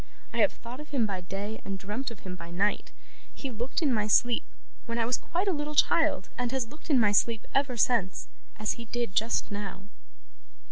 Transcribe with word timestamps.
I 0.33 0.37
have 0.37 0.51
thought 0.53 0.79
of 0.79 0.89
him 0.89 1.05
by 1.05 1.21
day, 1.21 1.61
and 1.63 1.77
dreamt 1.77 2.09
of 2.09 2.21
him 2.21 2.35
by 2.35 2.49
night. 2.49 2.91
He 3.35 3.51
looked 3.51 3.83
in 3.83 3.93
my 3.93 4.07
sleep, 4.07 4.43
when 4.87 4.97
I 4.97 5.05
was 5.05 5.15
quite 5.15 5.47
a 5.47 5.53
little 5.53 5.75
child, 5.75 6.29
and 6.39 6.51
has 6.51 6.67
looked 6.69 6.89
in 6.89 6.99
my 6.99 7.11
sleep 7.11 7.45
ever 7.53 7.77
since, 7.77 8.27
as 8.57 8.71
he 8.81 8.85
did 8.85 9.13
just 9.15 9.51
now. 9.51 9.83